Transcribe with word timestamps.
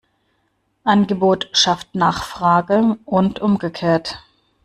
Angebot 0.83 1.47
schafft 1.53 1.93
Nachfrage 1.93 2.97
und 3.05 3.37
umgekehrt. 3.39 4.17